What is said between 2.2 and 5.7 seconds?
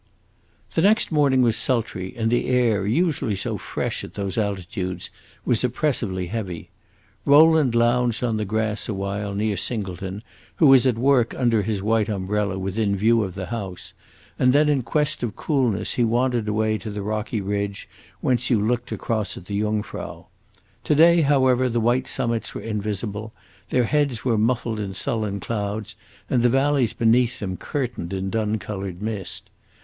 the air, usually so fresh at those altitudes, was